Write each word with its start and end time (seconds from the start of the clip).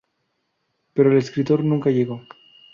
Pero 0.95 1.11
el 1.11 1.19
escritor 1.19 1.63
nunca 1.63 1.91
llegó. 1.91 2.23